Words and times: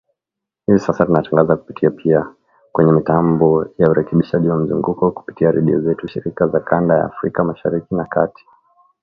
Hivi 0.67 0.79
sasa 0.79 1.05
tunatangaza 1.05 1.55
kupitia 1.55 1.89
pia 1.91 2.35
kwenye 2.71 2.91
mitambo 2.91 3.65
ya 3.77 3.89
Urekebishaji 3.89 4.49
wa 4.49 4.57
Mzunguko 4.57 5.11
kupitia 5.11 5.51
redio 5.51 5.81
zetu 5.81 6.07
shirika 6.07 6.47
za 6.47 6.59
kanda 6.59 6.95
ya 6.95 7.05
Afrika 7.05 7.43
Mashariki 7.43 7.95
na 7.95 8.05
Kati. 8.05 8.45